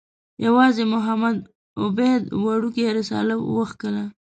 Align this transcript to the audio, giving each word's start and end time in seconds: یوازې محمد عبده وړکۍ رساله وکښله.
یوازې 0.45 0.83
محمد 0.93 1.37
عبده 1.81 2.09
وړکۍ 2.45 2.83
رساله 2.99 3.33
وکښله. 3.55 4.03